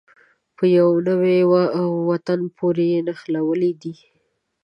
په 0.57 0.63
يوه 0.77 0.97
نوي 1.07 1.39
وطن 2.09 2.39
پورې 2.57 2.85
یې 2.93 2.99
نښلولې 3.07 3.71
دي. 3.81 3.93